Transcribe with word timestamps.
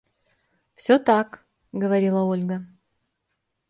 –Все 0.75 0.97
так,– 0.97 1.45
говорила 1.73 2.23
Ольга. 2.23 2.65